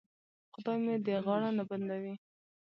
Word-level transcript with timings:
خدای 0.53 0.77
مې 0.83 0.95
دې 1.05 1.15
غاړه 1.25 1.49
نه 1.57 1.63
بندوي. 1.69 2.13